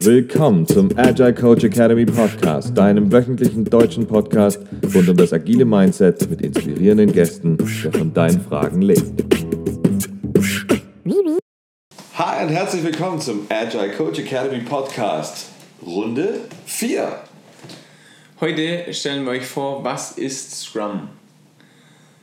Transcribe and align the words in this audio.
Willkommen 0.00 0.66
zum 0.66 0.88
Agile 0.96 1.34
Coach 1.34 1.64
Academy 1.64 2.06
Podcast, 2.06 2.76
deinem 2.76 3.12
wöchentlichen 3.12 3.66
deutschen 3.66 4.06
Podcast 4.06 4.60
rund 4.94 5.10
um 5.10 5.16
das 5.16 5.34
agile 5.34 5.66
Mindset 5.66 6.30
mit 6.30 6.40
inspirierenden 6.40 7.12
Gästen, 7.12 7.58
der 7.58 7.92
von 7.92 8.14
deinen 8.14 8.40
Fragen 8.40 8.80
lebt. 8.80 9.24
Hi 12.14 12.46
und 12.46 12.50
herzlich 12.50 12.82
willkommen 12.82 13.20
zum 13.20 13.46
Agile 13.50 13.90
Coach 13.90 14.20
Academy 14.20 14.60
Podcast, 14.60 15.50
Runde 15.84 16.40
4. 16.64 17.20
Heute 18.40 18.94
stellen 18.94 19.24
wir 19.26 19.32
euch 19.32 19.44
vor, 19.44 19.84
was 19.84 20.12
ist 20.12 20.62
Scrum? 20.62 21.10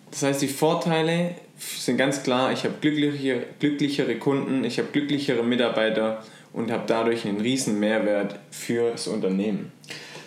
Das 0.10 0.24
heißt, 0.24 0.42
die 0.42 0.48
Vorteile 0.48 1.36
sind 1.62 1.98
ganz 1.98 2.24
klar, 2.24 2.52
ich 2.52 2.64
habe 2.64 2.76
glücklichere, 2.82 3.44
glücklichere 3.60 4.18
Kunden, 4.18 4.64
ich 4.64 4.80
habe 4.80 4.90
glücklichere 4.92 5.44
Mitarbeiter 5.44 6.24
und 6.54 6.72
habe 6.72 6.84
dadurch 6.88 7.26
einen 7.26 7.40
riesen 7.40 7.80
Mehrwert 7.80 8.40
für 8.50 8.92
das 8.92 9.08
Unternehmen. 9.08 9.72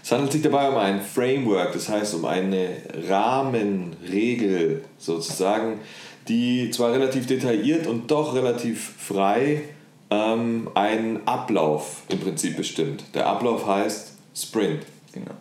Es 0.02 0.12
handelt 0.12 0.32
sich 0.32 0.42
dabei 0.42 0.68
um 0.68 0.76
ein 0.76 1.00
Framework, 1.00 1.72
das 1.72 1.88
heißt 1.88 2.14
um 2.14 2.24
eine 2.24 2.68
Rahmenregel 3.08 4.84
sozusagen, 4.98 5.80
die 6.28 6.70
zwar 6.70 6.92
relativ 6.92 7.26
detailliert 7.26 7.86
und 7.86 8.10
doch 8.10 8.34
relativ 8.34 8.94
frei 8.98 9.62
ähm, 10.10 10.70
einen 10.74 11.26
Ablauf 11.26 12.02
im 12.08 12.20
Prinzip 12.20 12.56
bestimmt. 12.56 13.04
Der 13.14 13.26
Ablauf 13.26 13.66
heißt 13.66 14.12
Sprint. 14.34 14.82
Genau. 15.12 15.32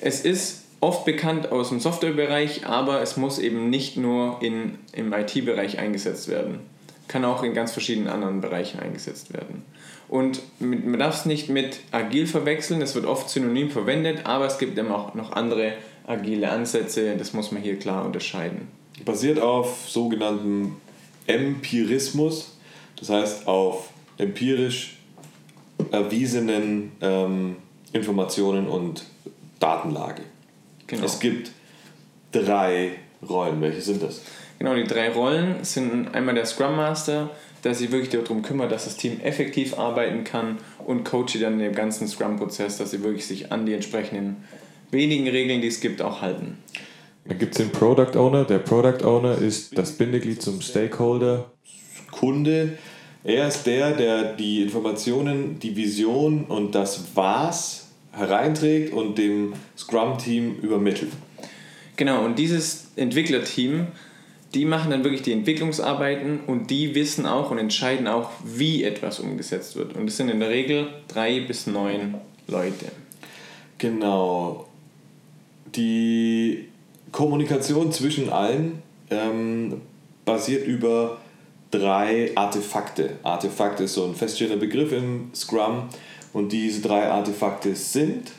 Es 0.00 0.22
ist 0.22 0.61
oft 0.82 1.04
bekannt 1.04 1.52
aus 1.52 1.68
dem 1.68 1.78
Softwarebereich, 1.78 2.66
aber 2.66 3.00
es 3.00 3.16
muss 3.16 3.38
eben 3.38 3.70
nicht 3.70 3.96
nur 3.96 4.42
in, 4.42 4.78
im 4.92 5.12
IT-Bereich 5.12 5.78
eingesetzt 5.78 6.28
werden. 6.28 6.58
Kann 7.06 7.24
auch 7.24 7.44
in 7.44 7.54
ganz 7.54 7.72
verschiedenen 7.72 8.08
anderen 8.08 8.40
Bereichen 8.40 8.80
eingesetzt 8.80 9.32
werden. 9.32 9.64
Und 10.08 10.42
man 10.58 10.98
darf 10.98 11.20
es 11.20 11.24
nicht 11.24 11.48
mit 11.48 11.78
agil 11.92 12.26
verwechseln, 12.26 12.82
es 12.82 12.96
wird 12.96 13.06
oft 13.06 13.30
synonym 13.30 13.70
verwendet, 13.70 14.26
aber 14.26 14.46
es 14.46 14.58
gibt 14.58 14.76
eben 14.76 14.90
auch 14.90 15.14
noch 15.14 15.32
andere 15.32 15.74
agile 16.04 16.50
Ansätze, 16.50 17.16
das 17.16 17.32
muss 17.32 17.52
man 17.52 17.62
hier 17.62 17.78
klar 17.78 18.04
unterscheiden. 18.04 18.66
Basiert 19.04 19.38
auf 19.38 19.88
sogenanntem 19.88 20.76
Empirismus, 21.28 22.56
das 22.96 23.08
heißt 23.08 23.46
auf 23.46 23.90
empirisch 24.18 24.96
erwiesenen 25.92 26.90
ähm, 27.00 27.56
Informationen 27.92 28.66
und 28.66 29.04
Datenlage. 29.60 30.22
Genau. 30.92 31.06
Es 31.06 31.20
gibt 31.20 31.52
drei 32.32 32.90
Rollen. 33.26 33.62
Welche 33.62 33.80
sind 33.80 34.02
das? 34.02 34.20
Genau, 34.58 34.74
die 34.74 34.84
drei 34.84 35.10
Rollen 35.10 35.64
sind 35.64 36.14
einmal 36.14 36.34
der 36.34 36.44
Scrum 36.44 36.76
Master, 36.76 37.30
der 37.64 37.74
sich 37.74 37.90
wirklich 37.90 38.10
darum 38.10 38.42
kümmert, 38.42 38.70
dass 38.70 38.84
das 38.84 38.98
Team 38.98 39.18
effektiv 39.20 39.78
arbeiten 39.78 40.22
kann 40.22 40.58
und 40.86 41.04
coache 41.04 41.38
dann 41.40 41.58
den 41.58 41.72
ganzen 41.72 42.06
Scrum-Prozess, 42.06 42.76
dass 42.76 42.90
sie 42.90 43.02
wirklich 43.02 43.26
sich 43.26 43.50
an 43.50 43.64
die 43.64 43.72
entsprechenden 43.72 44.44
wenigen 44.90 45.26
Regeln, 45.28 45.62
die 45.62 45.68
es 45.68 45.80
gibt, 45.80 46.02
auch 46.02 46.20
halten. 46.20 46.58
Dann 47.24 47.38
gibt 47.38 47.52
es 47.52 47.58
den 47.58 47.70
Product 47.70 48.14
Owner. 48.14 48.44
Der 48.44 48.58
Product 48.58 49.02
Owner 49.02 49.38
ist 49.38 49.78
das 49.78 49.92
Bindeglied 49.92 50.42
zum 50.42 50.60
Stakeholder. 50.60 51.50
Kunde. 52.10 52.76
Er 53.24 53.48
ist 53.48 53.64
der, 53.64 53.92
der 53.92 54.34
die 54.34 54.62
Informationen, 54.62 55.58
die 55.58 55.74
Vision 55.74 56.44
und 56.44 56.74
das 56.74 57.02
Was 57.14 57.81
hereinträgt 58.12 58.92
und 58.92 59.18
dem 59.18 59.54
Scrum-Team 59.76 60.56
übermittelt. 60.62 61.12
Genau, 61.96 62.24
und 62.24 62.38
dieses 62.38 62.88
Entwicklerteam 62.96 63.88
die 64.54 64.66
machen 64.66 64.90
dann 64.90 65.02
wirklich 65.02 65.22
die 65.22 65.32
Entwicklungsarbeiten 65.32 66.40
und 66.46 66.70
die 66.70 66.94
wissen 66.94 67.24
auch 67.26 67.50
und 67.50 67.58
entscheiden 67.58 68.06
auch, 68.06 68.30
wie 68.44 68.84
etwas 68.84 69.18
umgesetzt 69.18 69.76
wird. 69.76 69.96
Und 69.96 70.08
es 70.08 70.16
sind 70.18 70.28
in 70.28 70.40
der 70.40 70.50
Regel 70.50 70.88
drei 71.08 71.40
bis 71.40 71.66
neun 71.66 72.16
Leute. 72.48 72.86
Genau. 73.78 74.68
Die 75.74 76.68
Kommunikation 77.12 77.92
zwischen 77.92 78.28
allen 78.28 78.82
ähm, 79.10 79.80
basiert 80.26 80.66
über 80.66 81.18
drei 81.70 82.30
Artefakte. 82.34 83.16
Artefakte 83.22 83.84
ist 83.84 83.94
so 83.94 84.04
ein 84.04 84.14
feststehender 84.14 84.58
Begriff 84.58 84.92
im 84.92 85.30
Scrum 85.34 85.88
und 86.32 86.52
diese 86.52 86.80
drei 86.80 87.08
Artefakte 87.08 87.74
sind. 87.74 88.32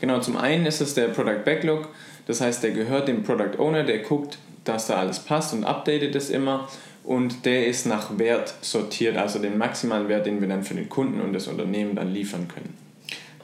Genau, 0.00 0.20
zum 0.20 0.36
einen 0.36 0.66
ist 0.66 0.80
es 0.80 0.94
der 0.94 1.08
Product 1.08 1.44
Backlog, 1.44 1.88
das 2.26 2.40
heißt, 2.40 2.62
der 2.62 2.72
gehört 2.72 3.08
dem 3.08 3.22
Product 3.22 3.58
Owner, 3.58 3.84
der 3.84 4.00
guckt, 4.00 4.38
dass 4.64 4.88
da 4.88 4.96
alles 4.96 5.20
passt 5.20 5.54
und 5.54 5.64
updatet 5.64 6.14
es 6.14 6.28
immer. 6.30 6.68
Und 7.04 7.46
der 7.46 7.68
ist 7.68 7.86
nach 7.86 8.18
Wert 8.18 8.52
sortiert, 8.62 9.16
also 9.16 9.38
den 9.38 9.58
maximalen 9.58 10.08
Wert, 10.08 10.26
den 10.26 10.40
wir 10.40 10.48
dann 10.48 10.64
für 10.64 10.74
den 10.74 10.88
Kunden 10.88 11.20
und 11.20 11.32
das 11.32 11.46
Unternehmen 11.46 11.94
dann 11.94 12.12
liefern 12.12 12.48
können. 12.48 12.74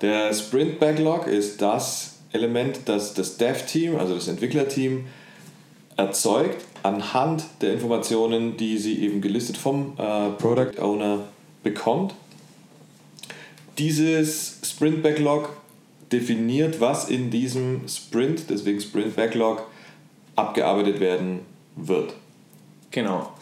Der 0.00 0.34
Sprint 0.34 0.80
Backlog 0.80 1.28
ist 1.28 1.62
das 1.62 2.18
Element, 2.32 2.80
das 2.86 3.14
das 3.14 3.36
Dev-Team, 3.36 3.96
also 3.98 4.16
das 4.16 4.26
Entwicklerteam, 4.26 5.04
erzeugt 5.96 6.64
anhand 6.82 7.44
der 7.60 7.74
Informationen, 7.74 8.56
die 8.56 8.78
sie 8.78 9.04
eben 9.04 9.20
gelistet 9.20 9.56
vom 9.56 9.92
äh, 9.96 10.30
Product 10.30 10.80
Owner 10.80 11.20
bekommt. 11.62 12.14
Dieses 13.78 14.58
Sprint 14.64 15.02
Backlog 15.02 15.56
definiert, 16.12 16.80
was 16.80 17.08
in 17.08 17.30
diesem 17.30 17.88
Sprint, 17.88 18.44
deswegen 18.50 18.80
Sprint 18.80 19.16
Backlog, 19.16 19.66
abgearbeitet 20.36 21.00
werden 21.00 21.40
wird. 21.76 22.14
Genau. 22.90 23.32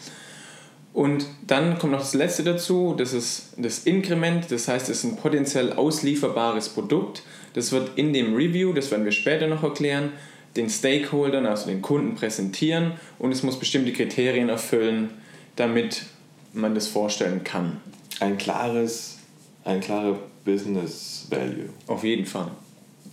Und 0.93 1.25
dann 1.47 1.77
kommt 1.77 1.93
noch 1.93 1.99
das 1.99 2.13
letzte 2.13 2.43
dazu, 2.43 2.95
das 2.97 3.13
ist 3.13 3.53
das 3.57 3.85
Inkrement, 3.85 4.51
das 4.51 4.67
heißt, 4.67 4.89
es 4.89 4.97
ist 4.99 5.03
ein 5.05 5.17
potenziell 5.17 5.73
auslieferbares 5.73 6.69
Produkt. 6.69 7.23
Das 7.53 7.71
wird 7.71 7.97
in 7.97 8.11
dem 8.11 8.33
Review, 8.33 8.73
das 8.73 8.91
werden 8.91 9.05
wir 9.05 9.13
später 9.13 9.47
noch 9.47 9.63
erklären, 9.63 10.11
den 10.57 10.69
Stakeholdern, 10.69 11.45
also 11.45 11.67
den 11.67 11.81
Kunden 11.81 12.15
präsentieren 12.15 12.93
und 13.19 13.31
es 13.31 13.41
muss 13.41 13.57
bestimmte 13.57 13.93
Kriterien 13.93 14.49
erfüllen, 14.49 15.11
damit 15.55 16.03
man 16.51 16.75
das 16.75 16.87
vorstellen 16.87 17.43
kann. 17.45 17.79
Ein 18.19 18.37
klares, 18.37 19.17
ein 19.63 19.79
klarer 19.79 20.19
Business 20.43 21.27
Value. 21.29 21.69
Auf 21.87 22.03
jeden 22.03 22.25
Fall. 22.25 22.51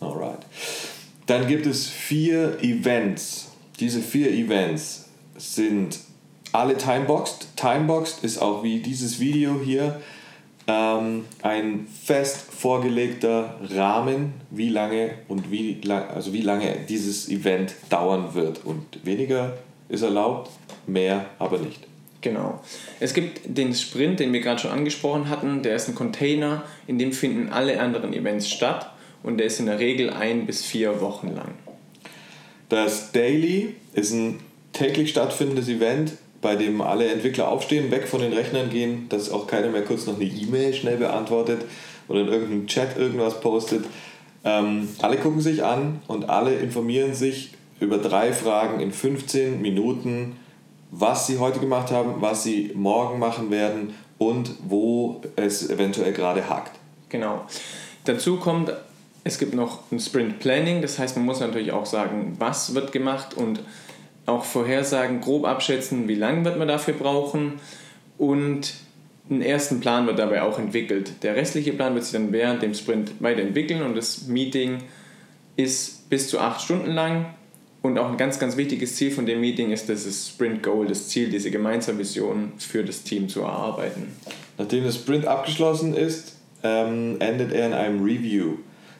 Alright. 0.00 0.40
Dann 1.26 1.46
gibt 1.46 1.66
es 1.66 1.86
vier 1.88 2.58
Events, 2.62 3.48
diese 3.80 4.00
vier 4.00 4.32
Events 4.32 5.08
sind 5.36 5.98
alle 6.52 6.76
timeboxed. 6.76 7.48
Timeboxed 7.56 8.24
ist 8.24 8.38
auch 8.38 8.62
wie 8.62 8.80
dieses 8.80 9.20
Video 9.20 9.60
hier 9.62 10.00
ähm, 10.66 11.24
ein 11.42 11.86
fest 11.86 12.38
vorgelegter 12.50 13.58
Rahmen, 13.70 14.34
wie 14.50 14.68
lange 14.68 15.12
und 15.28 15.50
wie 15.50 15.80
lang, 15.82 16.08
also 16.08 16.32
wie 16.32 16.42
lange 16.42 16.76
dieses 16.88 17.28
Event 17.28 17.74
dauern 17.88 18.34
wird. 18.34 18.64
Und 18.64 19.04
weniger 19.04 19.58
ist 19.88 20.02
erlaubt, 20.02 20.50
mehr 20.86 21.26
aber 21.38 21.58
nicht. 21.58 21.86
Genau. 22.20 22.60
Es 22.98 23.14
gibt 23.14 23.40
den 23.44 23.74
Sprint, 23.74 24.18
den 24.18 24.32
wir 24.32 24.40
gerade 24.40 24.60
schon 24.60 24.72
angesprochen 24.72 25.28
hatten, 25.28 25.62
der 25.62 25.76
ist 25.76 25.88
ein 25.88 25.94
Container, 25.94 26.64
in 26.86 26.98
dem 26.98 27.12
finden 27.12 27.50
alle 27.50 27.80
anderen 27.80 28.12
Events 28.12 28.50
statt 28.50 28.92
und 29.22 29.38
der 29.38 29.46
ist 29.46 29.60
in 29.60 29.66
der 29.66 29.78
Regel 29.78 30.10
ein 30.10 30.46
bis 30.46 30.64
vier 30.64 31.00
Wochen 31.00 31.34
lang. 31.34 31.54
Das 32.68 33.12
Daily 33.12 33.74
ist 33.94 34.12
ein 34.12 34.40
täglich 34.72 35.10
stattfindendes 35.10 35.68
Event, 35.68 36.12
bei 36.40 36.56
dem 36.56 36.80
alle 36.80 37.06
Entwickler 37.06 37.48
aufstehen, 37.48 37.90
weg 37.90 38.06
von 38.06 38.20
den 38.20 38.32
Rechnern 38.32 38.70
gehen, 38.70 39.08
dass 39.08 39.30
auch 39.30 39.46
keiner 39.46 39.68
mehr 39.68 39.82
kurz 39.82 40.06
noch 40.06 40.16
eine 40.16 40.24
E-Mail 40.24 40.74
schnell 40.74 40.96
beantwortet 40.96 41.64
oder 42.08 42.20
in 42.20 42.28
irgendeinem 42.28 42.66
Chat 42.66 42.96
irgendwas 42.96 43.40
postet. 43.40 43.84
Ähm, 44.44 44.88
alle 45.00 45.16
gucken 45.16 45.40
sich 45.40 45.64
an 45.64 46.00
und 46.06 46.28
alle 46.28 46.54
informieren 46.54 47.14
sich 47.14 47.50
über 47.80 47.98
drei 47.98 48.32
Fragen 48.32 48.80
in 48.80 48.92
15 48.92 49.60
Minuten, 49.60 50.36
was 50.90 51.26
sie 51.26 51.38
heute 51.38 51.60
gemacht 51.60 51.90
haben, 51.90 52.14
was 52.20 52.42
sie 52.42 52.72
morgen 52.74 53.18
machen 53.18 53.50
werden 53.50 53.94
und 54.18 54.50
wo 54.66 55.20
es 55.36 55.68
eventuell 55.68 56.12
gerade 56.12 56.48
hakt. 56.48 56.78
Genau. 57.08 57.44
Dazu 58.04 58.38
kommt 58.38 58.72
es 59.28 59.38
gibt 59.38 59.54
noch 59.54 59.80
ein 59.92 60.00
Sprint 60.00 60.38
Planning, 60.38 60.80
das 60.80 60.98
heißt, 60.98 61.16
man 61.16 61.26
muss 61.26 61.40
natürlich 61.40 61.72
auch 61.72 61.86
sagen, 61.86 62.36
was 62.38 62.74
wird 62.74 62.92
gemacht 62.92 63.34
und 63.34 63.60
auch 64.26 64.44
vorhersagen, 64.44 65.20
grob 65.20 65.44
abschätzen, 65.44 66.08
wie 66.08 66.14
lange 66.14 66.44
wird 66.44 66.58
man 66.58 66.68
dafür 66.68 66.94
brauchen 66.94 67.60
und 68.16 68.74
einen 69.30 69.42
ersten 69.42 69.80
Plan 69.80 70.06
wird 70.06 70.18
dabei 70.18 70.42
auch 70.42 70.58
entwickelt. 70.58 71.22
Der 71.22 71.36
restliche 71.36 71.72
Plan 71.72 71.94
wird 71.94 72.04
sich 72.04 72.14
dann 72.14 72.32
während 72.32 72.62
dem 72.62 72.72
Sprint 72.74 73.12
weiterentwickeln 73.20 73.82
und 73.82 73.96
das 73.96 74.26
Meeting 74.28 74.78
ist 75.56 76.08
bis 76.08 76.28
zu 76.28 76.38
acht 76.38 76.62
Stunden 76.62 76.92
lang 76.92 77.26
und 77.88 77.98
auch 77.98 78.10
ein 78.10 78.16
ganz, 78.16 78.38
ganz 78.38 78.56
wichtiges 78.56 78.96
Ziel 78.96 79.10
von 79.10 79.26
dem 79.26 79.40
Meeting 79.40 79.70
ist 79.70 79.88
das 79.88 80.28
Sprint 80.28 80.62
Goal, 80.62 80.86
das 80.86 81.08
Ziel, 81.08 81.30
diese 81.30 81.50
gemeinsame 81.50 81.98
Vision 81.98 82.52
für 82.58 82.84
das 82.84 83.02
Team 83.02 83.28
zu 83.28 83.40
erarbeiten. 83.40 84.08
Nachdem 84.56 84.84
das 84.84 84.96
Sprint 84.96 85.26
abgeschlossen 85.26 85.94
ist, 85.94 86.36
ähm, 86.62 87.16
endet 87.20 87.52
er 87.52 87.66
in 87.66 87.72
einem 87.72 88.04
Review. 88.04 88.56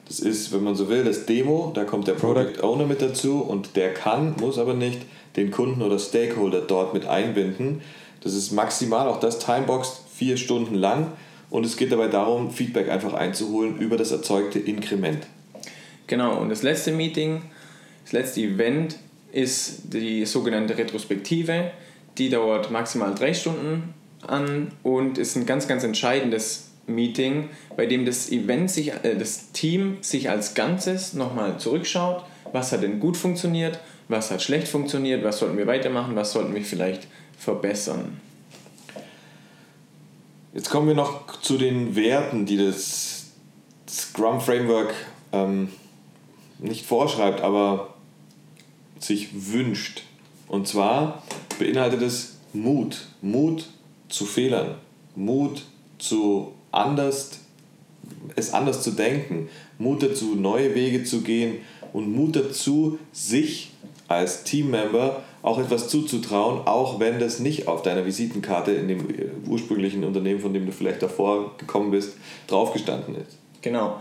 Das 0.07 0.21
ist, 0.21 0.53
wenn 0.53 0.65
man 0.65 0.75
so 0.75 0.89
will, 0.89 1.05
das 1.05 1.27
Demo. 1.27 1.71
Da 1.75 1.85
kommt 1.85 2.09
der 2.09 2.15
Product 2.15 2.63
Owner 2.63 2.87
mit 2.87 3.03
dazu 3.03 3.41
und 3.41 3.77
der 3.77 3.93
kann, 3.93 4.35
muss 4.41 4.59
aber 4.59 4.75
nicht 4.75 5.01
den 5.37 5.51
Kunden 5.51 5.83
oder 5.83 5.99
Stakeholder 5.99 6.63
dort 6.63 6.95
mit 6.95 7.07
einbinden. 7.07 7.83
Das 8.23 8.35
ist 8.35 8.53
maximal 8.53 9.07
auch 9.07 9.21
das 9.21 9.39
Timeboxed 9.39 10.01
vier 10.15 10.37
Stunden 10.37 10.75
lang 10.75 11.13
und 11.51 11.65
es 11.67 11.77
geht 11.77 11.93
dabei 11.93 12.09
darum, 12.09 12.51
Feedback 12.51 12.91
einfach 12.91 13.13
einzuholen 13.13 13.79
über 13.79 13.97
das 13.97 14.11
erzeugte 14.11 14.59
Inkrement. 14.59 15.27
Genau, 16.07 16.41
und 16.41 16.49
das 16.49 16.63
letzte 16.63 16.91
Meeting, 16.91 17.43
das 18.09 18.13
letzte 18.13 18.41
Event 18.41 18.97
ist 19.33 19.93
die 19.93 20.25
sogenannte 20.25 20.79
Retrospektive. 20.79 21.73
Die 22.17 22.31
dauert 22.31 22.71
maximal 22.71 23.15
drei 23.15 23.35
Stunden 23.35 23.93
an 24.27 24.73
und 24.83 25.19
ist 25.19 25.37
ein 25.37 25.45
ganz, 25.45 25.69
ganz 25.69 25.85
entscheidendes 25.85 26.71
Meeting, 26.87 27.51
bei 27.77 27.85
dem 27.85 28.07
das 28.07 28.33
Event 28.33 28.71
sich, 28.71 28.93
äh, 29.05 29.15
das 29.15 29.53
Team 29.53 29.99
sich 30.01 30.31
als 30.31 30.55
Ganzes 30.55 31.13
nochmal 31.13 31.59
zurückschaut, 31.59 32.25
was 32.51 32.73
hat 32.73 32.83
denn 32.83 32.99
gut 32.99 33.19
funktioniert, 33.19 33.79
was 34.09 34.31
hat 34.31 34.41
schlecht 34.43 34.69
funktioniert, 34.69 35.23
was 35.23 35.41
sollten 35.41 35.59
wir 35.59 35.67
weitermachen, 35.67 36.17
was 36.17 36.33
sollten 36.33 36.55
wir 36.55 36.63
vielleicht 36.63 37.09
verbessern. 37.37 38.23
Jetzt 40.55 40.71
kommen 40.71 40.89
wir 40.89 40.95
noch 40.95 41.43
zu 41.43 41.59
den 41.59 41.95
Werten, 41.95 42.47
die 42.47 42.57
das 42.57 43.27
Scrum 43.87 44.41
Framework 44.41 44.95
ähm, 45.33 45.69
nicht 46.59 46.87
vorschreibt, 46.87 47.43
aber 47.43 47.98
sich 48.99 49.53
wünscht. 49.53 50.03
Und 50.49 50.67
zwar 50.67 51.23
beinhaltet 51.59 52.03
es 52.03 52.39
Mut. 52.53 53.07
Mut 53.21 53.67
zu 54.09 54.25
Fehlern. 54.25 54.77
Mut 55.15 55.63
zu 55.99 56.53
anders, 56.73 57.41
es 58.37 58.53
anders 58.53 58.83
zu 58.83 58.93
denken. 58.93 59.49
Mut 59.79 60.03
dazu, 60.03 60.35
neue 60.35 60.75
Wege 60.75 61.05
zu 61.05 61.23
gehen 61.23 61.59
und 61.93 62.15
Mut 62.15 62.37
dazu, 62.37 62.99
sich 63.13 63.73
als 64.09 64.45
Teammember 64.45 65.23
auch 65.43 65.59
etwas 65.59 65.89
zuzutrauen, 65.89 66.67
auch 66.67 66.99
wenn 66.99 67.19
das 67.19 67.39
nicht 67.39 67.69
auf 67.69 67.83
deiner 67.83 68.05
Visitenkarte 68.05 68.73
in 68.73 68.89
dem 68.89 69.07
ursprünglichen 69.47 70.05
Unternehmen, 70.05 70.41
von 70.41 70.53
dem 70.53 70.67
du 70.67 70.73
vielleicht 70.73 71.03
davor 71.03 71.57
gekommen 71.59 71.91
bist, 71.91 72.17
draufgestanden 72.47 73.15
ist. 73.17 73.39
Genau. 73.63 74.01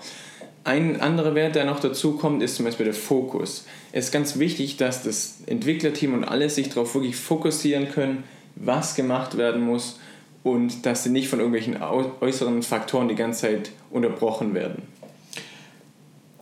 Ein 0.67 0.99
anderer 0.99 1.33
Wert, 1.33 1.55
der 1.55 1.63
noch 1.63 1.79
dazu 1.79 2.17
kommt, 2.17 2.43
ist 2.43 2.57
zum 2.57 2.65
Beispiel 2.65 2.83
der 2.83 2.93
Fokus. 2.93 3.63
Es 3.93 4.07
ist 4.07 4.11
ganz 4.11 4.37
wichtig, 4.37 4.75
dass 4.75 5.01
das 5.01 5.37
Entwicklerteam 5.45 6.13
und 6.13 6.25
alle 6.25 6.49
sich 6.49 6.67
darauf 6.67 6.93
wirklich 6.93 7.15
fokussieren 7.15 7.89
können, 7.89 8.25
was 8.57 8.93
gemacht 8.93 9.37
werden 9.37 9.61
muss 9.61 9.97
und 10.43 10.85
dass 10.85 11.05
sie 11.05 11.09
nicht 11.09 11.29
von 11.29 11.39
irgendwelchen 11.39 11.81
äußeren 11.81 12.63
Faktoren 12.63 13.07
die 13.07 13.15
ganze 13.15 13.43
Zeit 13.43 13.71
unterbrochen 13.91 14.53
werden. 14.53 14.81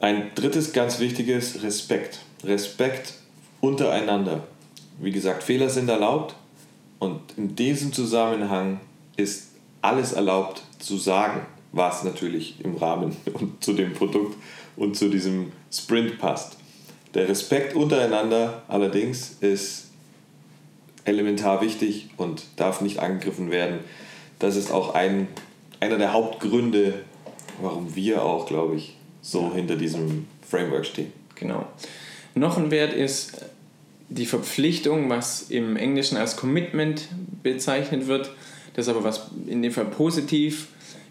Ein 0.01 0.31
drittes 0.33 0.73
ganz 0.73 0.99
wichtiges, 0.99 1.61
Respekt. 1.61 2.17
Respekt 2.43 3.13
untereinander. 3.61 4.47
Wie 4.99 5.11
gesagt, 5.11 5.43
Fehler 5.43 5.69
sind 5.69 5.87
erlaubt 5.87 6.33
und 6.97 7.21
in 7.37 7.55
diesem 7.55 7.93
Zusammenhang 7.93 8.79
ist 9.17 9.51
alles 9.83 10.13
erlaubt 10.13 10.63
zu 10.79 10.97
sagen, 10.97 11.45
was 11.75 12.03
natürlich 12.03 12.55
im 12.63 12.77
Rahmen 12.77 13.15
und 13.33 13.63
zu 13.63 13.73
dem 13.73 13.93
Produkt 13.93 14.35
und 14.75 14.95
zu 14.95 15.09
diesem 15.09 15.51
Sprint 15.71 16.17
passt. 16.17 16.57
Der 17.13 17.29
Respekt 17.29 17.75
untereinander 17.75 18.63
allerdings 18.67 19.37
ist 19.41 19.89
elementar 21.05 21.61
wichtig 21.61 22.09
und 22.17 22.43
darf 22.55 22.81
nicht 22.81 22.99
angegriffen 22.99 23.51
werden. 23.51 23.79
Das 24.39 24.55
ist 24.55 24.71
auch 24.71 24.95
ein, 24.95 25.27
einer 25.79 25.97
der 25.97 26.13
Hauptgründe, 26.13 27.03
warum 27.61 27.95
wir 27.95 28.23
auch, 28.23 28.47
glaube 28.47 28.75
ich, 28.75 28.97
so 29.21 29.53
hinter 29.53 29.75
diesem 29.75 30.27
Framework 30.47 30.85
stehen. 30.85 31.13
Genau. 31.35 31.67
Noch 32.33 32.57
ein 32.57 32.71
Wert 32.71 32.93
ist 32.93 33.45
die 34.09 34.25
Verpflichtung, 34.25 35.09
was 35.09 35.43
im 35.49 35.77
Englischen 35.77 36.17
als 36.17 36.35
Commitment 36.35 37.07
bezeichnet 37.43 38.07
wird. 38.07 38.31
Das 38.73 38.87
ist 38.87 38.93
aber 38.93 39.03
was 39.03 39.29
in 39.47 39.61
dem 39.61 39.71
Fall 39.71 39.85
positiv 39.85 40.67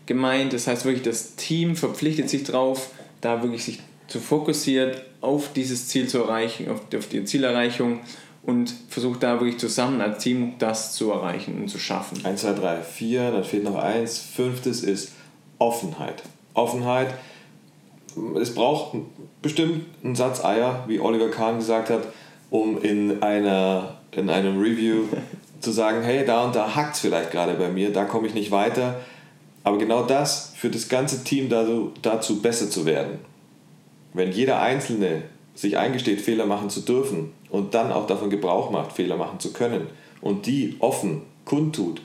gemeint. 0.07 0.53
Das 0.53 0.67
heißt 0.67 0.85
wirklich, 0.85 1.03
das 1.03 1.37
Team 1.37 1.77
verpflichtet 1.77 2.31
sich 2.31 2.45
darauf, 2.45 2.91
da 3.21 3.43
wirklich 3.43 3.65
sich 3.65 3.81
zu 4.07 4.21
fokussieren, 4.21 4.93
auf 5.21 5.53
dieses 5.53 5.89
Ziel 5.89 6.09
zu 6.09 6.19
erreichen, 6.19 6.71
auf 6.71 7.09
die 7.09 7.25
Zielerreichung 7.25 8.01
und 8.43 8.75
versucht 8.89 9.23
da 9.23 9.41
wirklich 9.41 9.59
zusammen 9.59 10.01
als 10.01 10.23
Team 10.23 10.55
das 10.59 10.93
zu 10.93 11.11
erreichen 11.11 11.61
und 11.63 11.69
zu 11.69 11.79
schaffen. 11.79 12.25
1, 12.25 12.43
2, 12.43 12.53
3, 12.53 12.83
4, 12.83 13.31
dann 13.31 13.45
fehlt 13.45 13.65
noch 13.65 13.77
eins. 13.77 14.19
Fünftes 14.19 14.83
ist 14.83 15.13
Offenheit. 15.59 16.23
Offenheit, 16.53 17.15
es 18.41 18.55
braucht 18.55 18.97
bestimmt 19.43 19.87
einen 20.05 20.15
Satz 20.15 20.45
Eier, 20.45 20.85
wie 20.87 21.01
Oliver 21.01 21.31
Kahn 21.31 21.57
gesagt 21.57 21.91
hat, 21.91 22.03
um 22.51 22.81
in, 22.83 23.23
einer, 23.23 23.97
in 24.13 24.29
einem 24.31 24.61
Review 24.61 25.05
zu 25.61 25.73
sagen, 25.73 26.03
hey, 26.03 26.25
da 26.25 26.45
und 26.45 26.55
da 26.55 26.75
hackt 26.75 26.97
es 26.97 27.01
vielleicht 27.01 27.31
gerade 27.31 27.55
bei 27.55 27.69
mir, 27.71 27.93
da 27.93 28.05
komme 28.05 28.29
ich 28.29 28.35
nicht 28.35 28.51
weiter. 28.51 29.01
Aber 29.65 29.79
genau 29.79 30.05
das 30.05 30.53
führt 30.57 30.75
das 30.75 30.89
ganze 30.89 31.25
Team 31.25 31.49
dazu, 31.49 31.93
dazu, 32.03 32.41
besser 32.41 32.71
zu 32.71 32.85
werden. 32.85 33.19
Wenn 34.13 34.31
jeder 34.31 34.61
Einzelne 34.61 35.23
sich 35.55 35.79
eingesteht, 35.79 36.21
Fehler 36.21 36.47
machen 36.47 36.71
zu 36.71 36.81
dürfen 36.81 37.33
und 37.49 37.75
dann 37.75 37.91
auch 37.91 38.07
davon 38.07 38.31
Gebrauch 38.31 38.71
macht, 38.71 38.93
Fehler 38.93 39.17
machen 39.17 39.41
zu 39.41 39.53
können 39.53 39.89
und 40.21 40.47
die 40.47 40.77
offen 40.81 41.23
kundtut, 41.45 42.03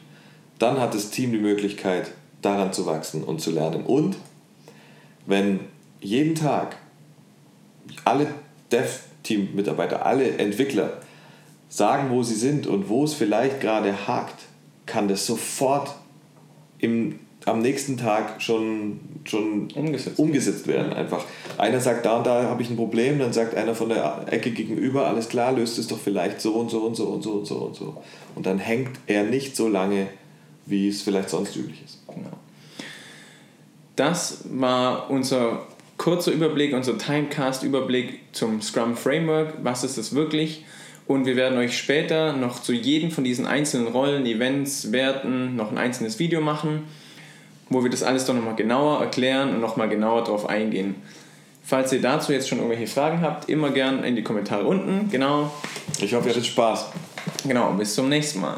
dann 0.58 0.80
hat 0.80 0.94
das 0.94 1.12
Team 1.12 1.32
die 1.32 1.38
Möglichkeit, 1.38 2.12
daran 2.42 2.72
zu 2.72 2.86
wachsen 2.86 3.24
und 3.24 3.42
zu 3.42 3.52
lernen. 3.52 3.86
Und 3.86 4.16
wenn 5.26 5.60
jeden 6.00 6.36
Tag 6.36 6.78
alle 8.06 8.28
Dev-Team-Mitarbeiter, 8.72 10.06
alle 10.06 10.38
Entwickler 10.38 11.00
sagen, 11.68 12.10
wo 12.12 12.24
sie 12.24 12.36
sind 12.36 12.68
und 12.68 12.88
wo 12.88 13.04
es 13.04 13.14
vielleicht 13.14 13.60
gerade 13.60 14.08
hakt, 14.08 14.46
kann 14.86 15.08
das 15.08 15.26
sofort 15.26 15.96
im, 16.80 17.20
am 17.50 17.62
nächsten 17.62 17.98
Tag 17.98 18.42
schon, 18.42 19.00
schon 19.26 19.70
umgesetzt. 19.76 20.20
umgesetzt 20.20 20.68
werden. 20.68 20.94
Einfach. 20.94 21.26
Einer 21.58 21.80
sagt, 21.80 22.06
da 22.06 22.18
und 22.18 22.28
da 22.28 22.44
habe 22.44 22.62
ich 22.62 22.70
ein 22.70 22.76
Problem, 22.76 23.20
dann 23.20 23.34
sagt 23.34 23.56
einer 23.56 23.76
von 23.76 23.90
der 23.90 24.26
Ecke 24.30 24.52
gegenüber, 24.52 25.08
alles 25.08 25.30
klar, 25.30 25.52
löst 25.52 25.78
es 25.78 25.88
doch 25.88 26.00
vielleicht 26.00 26.42
so 26.42 26.54
und 26.54 26.70
so 26.70 26.80
und 26.82 26.96
so 26.96 27.06
und 27.08 27.24
so 27.24 27.32
und 27.32 27.46
so 27.46 27.56
und 27.56 27.76
so. 27.76 28.04
Und 28.36 28.46
dann 28.46 28.60
hängt 28.60 28.92
er 29.08 29.24
nicht 29.24 29.56
so 29.56 29.68
lange, 29.68 30.08
wie 30.66 30.88
es 30.88 31.02
vielleicht 31.02 31.30
sonst 31.30 31.56
üblich 31.56 31.84
ist. 31.84 32.00
Genau. 32.08 32.32
Das 33.96 34.46
war 34.50 35.10
unser 35.10 35.68
kurzer 35.98 36.32
Überblick, 36.32 36.74
unser 36.74 36.98
Timecast-Überblick 36.98 38.20
zum 38.32 38.62
Scrum 38.62 38.96
Framework. 38.96 39.56
Was 39.64 39.84
ist 39.84 39.98
es 39.98 40.16
wirklich? 40.16 40.64
Und 41.10 41.26
wir 41.26 41.36
werden 41.36 41.58
euch 41.58 41.78
später 41.78 42.34
noch 42.34 42.62
zu 42.62 42.72
jedem 42.72 43.12
von 43.12 43.24
diesen 43.24 43.48
einzelnen 43.48 43.88
Rollen, 43.88 44.26
Events, 44.26 44.92
Werten 44.92 45.56
noch 45.56 45.72
ein 45.72 45.78
einzelnes 45.78 46.20
Video 46.20 46.40
machen, 46.40 46.84
wo 47.70 47.84
wir 47.84 47.90
das 47.90 48.04
alles 48.04 48.26
doch 48.26 48.34
nochmal 48.34 48.56
genauer 48.56 49.02
erklären 49.02 49.50
und 49.50 49.62
nochmal 49.62 49.90
genauer 49.90 50.24
darauf 50.24 50.48
eingehen. 50.48 50.96
Falls 51.64 51.94
ihr 51.94 52.02
dazu 52.02 52.34
jetzt 52.34 52.50
schon 52.50 52.58
irgendwelche 52.58 52.88
Fragen 52.88 53.22
habt, 53.22 53.48
immer 53.48 53.70
gern 53.70 54.04
in 54.04 54.16
die 54.16 54.24
Kommentare 54.24 54.64
unten. 54.66 55.10
Genau. 55.12 55.52
Ich 56.02 56.14
hoffe, 56.14 56.28
ihr 56.28 56.32
hattet 56.32 56.48
Spaß. 56.48 56.92
Genau, 57.46 57.72
bis 57.74 57.94
zum 57.94 58.10
nächsten 58.10 58.42
Mal. 58.42 58.58